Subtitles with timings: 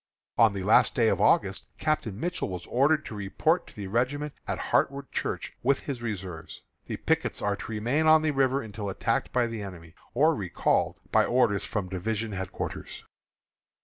[0.35, 4.33] On the last day of August, Captain Mitchell was ordered to report to the regiment
[4.47, 6.63] at Hartwood Church, with his reserves.
[6.87, 10.99] The pickets are to remain on the river until attacked by the enemy or recalled
[11.11, 13.03] by orders from division headquarters.